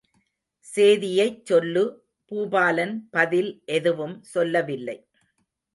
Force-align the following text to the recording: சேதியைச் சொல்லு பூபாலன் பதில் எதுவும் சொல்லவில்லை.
சேதியைச் 0.67 1.45
சொல்லு 1.45 1.83
பூபாலன் 2.31 2.95
பதில் 3.11 3.51
எதுவும் 3.71 4.17
சொல்லவில்லை. 4.33 4.97